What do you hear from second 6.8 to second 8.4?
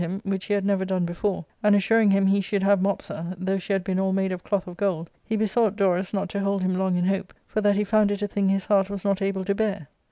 in hope, for that he found it a